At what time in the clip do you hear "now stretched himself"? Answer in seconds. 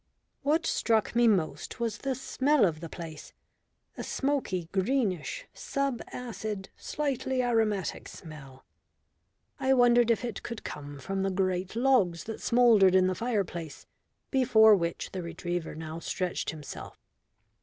15.75-16.97